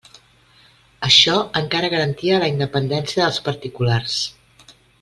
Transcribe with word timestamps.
Això 1.07 1.35
encara 1.61 1.91
garantia 1.95 2.39
la 2.45 2.49
independència 2.55 3.25
dels 3.27 3.39
particulars. 3.51 4.17